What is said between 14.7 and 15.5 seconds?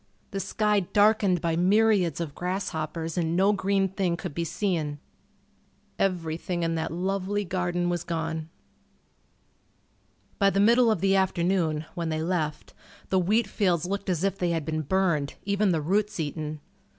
burned,